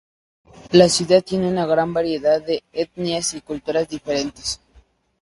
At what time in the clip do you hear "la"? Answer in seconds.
0.71-0.89